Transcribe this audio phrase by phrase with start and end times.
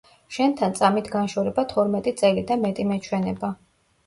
[0.35, 3.53] შენთან წამით განშორება თორმეტი წელი და მეტი მეჩვენება.